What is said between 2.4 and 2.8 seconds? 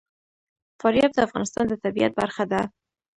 ده.